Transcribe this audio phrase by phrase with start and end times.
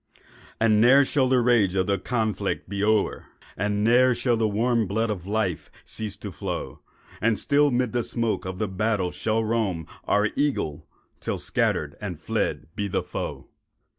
[0.59, 4.87] And ne'er shall the rage of the conflict be o'er, And ne'er shall the warm
[4.87, 6.79] blood of life cease to flow,
[7.21, 12.65] And still 'mid the smoke of the battle shall roam Our Eagle—till scattered and fled
[12.75, 13.45] be the foe.